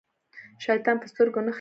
شيطان 0.63 0.95
په 1.01 1.07
سترګو 1.11 1.37
نه 1.39 1.41
ښکاري. 1.43 1.49